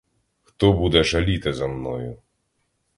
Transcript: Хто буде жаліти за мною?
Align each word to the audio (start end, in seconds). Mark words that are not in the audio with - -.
Хто 0.43 0.73
буде 0.73 1.03
жаліти 1.03 1.53
за 1.53 1.67
мною? 1.67 2.17